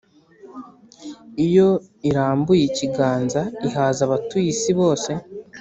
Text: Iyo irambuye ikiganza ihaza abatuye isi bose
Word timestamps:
Iyo 1.45 1.69
irambuye 2.09 2.63
ikiganza 2.69 3.41
ihaza 3.67 4.01
abatuye 4.07 4.47
isi 4.55 4.71
bose 4.79 5.11